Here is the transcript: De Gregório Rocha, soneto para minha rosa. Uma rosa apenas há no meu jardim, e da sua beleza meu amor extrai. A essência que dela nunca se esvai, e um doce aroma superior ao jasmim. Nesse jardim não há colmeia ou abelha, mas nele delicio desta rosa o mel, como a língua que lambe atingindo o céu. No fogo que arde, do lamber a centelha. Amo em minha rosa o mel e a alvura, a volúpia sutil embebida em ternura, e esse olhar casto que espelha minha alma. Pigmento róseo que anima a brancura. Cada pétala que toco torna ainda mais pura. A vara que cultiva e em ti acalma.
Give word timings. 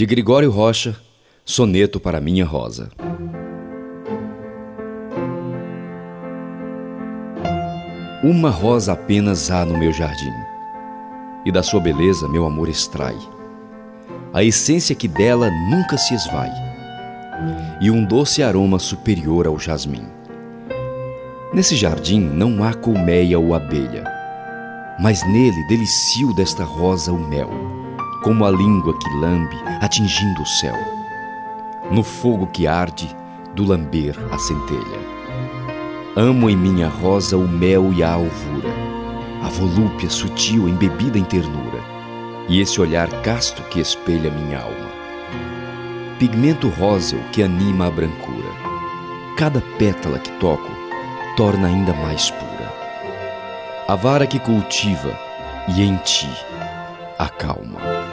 De 0.00 0.06
Gregório 0.06 0.50
Rocha, 0.50 0.96
soneto 1.44 2.00
para 2.00 2.22
minha 2.22 2.42
rosa. 2.42 2.88
Uma 8.24 8.48
rosa 8.48 8.94
apenas 8.94 9.50
há 9.50 9.62
no 9.62 9.76
meu 9.76 9.92
jardim, 9.92 10.32
e 11.44 11.52
da 11.52 11.62
sua 11.62 11.80
beleza 11.80 12.26
meu 12.30 12.46
amor 12.46 12.70
extrai. 12.70 13.14
A 14.32 14.42
essência 14.42 14.96
que 14.96 15.06
dela 15.06 15.50
nunca 15.68 15.98
se 15.98 16.14
esvai, 16.14 16.50
e 17.82 17.90
um 17.90 18.02
doce 18.02 18.42
aroma 18.42 18.78
superior 18.78 19.46
ao 19.46 19.58
jasmim. 19.58 20.06
Nesse 21.52 21.76
jardim 21.76 22.20
não 22.20 22.64
há 22.64 22.72
colmeia 22.72 23.38
ou 23.38 23.54
abelha, 23.54 24.10
mas 24.98 25.22
nele 25.26 25.62
delicio 25.68 26.34
desta 26.34 26.64
rosa 26.64 27.12
o 27.12 27.18
mel, 27.18 27.50
como 28.22 28.44
a 28.44 28.50
língua 28.50 28.96
que 28.98 29.08
lambe 29.18 29.56
atingindo 29.80 30.42
o 30.42 30.46
céu. 30.46 30.76
No 31.90 32.02
fogo 32.02 32.46
que 32.46 32.66
arde, 32.66 33.14
do 33.54 33.64
lamber 33.64 34.16
a 34.30 34.38
centelha. 34.38 35.00
Amo 36.16 36.50
em 36.50 36.56
minha 36.56 36.88
rosa 36.88 37.36
o 37.36 37.48
mel 37.48 37.92
e 37.92 38.02
a 38.02 38.12
alvura, 38.12 38.68
a 39.42 39.48
volúpia 39.48 40.10
sutil 40.10 40.68
embebida 40.68 41.18
em 41.18 41.24
ternura, 41.24 41.80
e 42.48 42.60
esse 42.60 42.80
olhar 42.80 43.08
casto 43.22 43.62
que 43.64 43.80
espelha 43.80 44.30
minha 44.30 44.60
alma. 44.60 44.90
Pigmento 46.18 46.68
róseo 46.68 47.18
que 47.32 47.42
anima 47.42 47.86
a 47.86 47.90
brancura. 47.90 48.50
Cada 49.36 49.60
pétala 49.78 50.18
que 50.18 50.30
toco 50.32 50.70
torna 51.36 51.68
ainda 51.68 51.94
mais 51.94 52.30
pura. 52.30 52.70
A 53.88 53.94
vara 53.94 54.26
que 54.26 54.38
cultiva 54.38 55.18
e 55.68 55.82
em 55.82 55.96
ti 55.98 56.28
acalma. 57.18 58.09